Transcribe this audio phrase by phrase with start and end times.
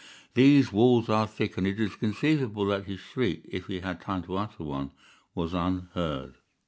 [0.33, 4.23] These walls are thick, and it is conceivable that his shriek, if he had time
[4.23, 4.89] to utter one,
[5.35, 6.37] was unheard.